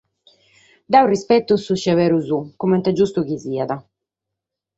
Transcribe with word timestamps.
Deo 0.95 1.07
rispeto 1.13 1.53
su 1.65 1.73
sèberu 1.83 2.19
suo, 2.27 2.41
comente 2.61 2.89
est 2.91 2.97
giustu 2.99 3.19
chi 3.27 3.37
siat. 3.43 3.71